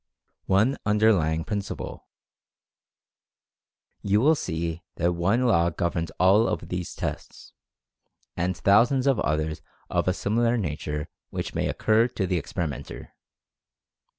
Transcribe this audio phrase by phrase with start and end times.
[0.47, 2.03] ONE UNDERLYING PRINCIPLE.
[4.01, 7.53] You will see that one law governs all of these tests,
[8.35, 9.61] and thousands of others
[9.91, 13.13] of a similar nature which may occur to the experimenter.